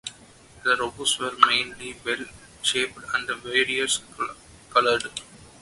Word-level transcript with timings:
The 0.63 0.75
Robos 0.77 1.19
were 1.19 1.37
mainly 1.47 1.93
bell-shaped 1.93 2.97
and 3.13 3.27
variously 3.43 4.25
coloured. 4.71 5.11